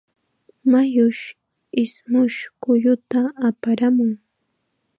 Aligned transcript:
Mayush 0.71 1.23
ismush 1.83 2.39
kulluta 2.61 3.21
aparamun. 3.47 4.11